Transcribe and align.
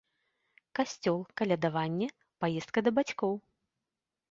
Касцёл, 0.79 1.19
калядаванне, 1.41 2.07
паездка 2.45 2.79
да 2.87 2.91
бацькоў. 2.99 3.33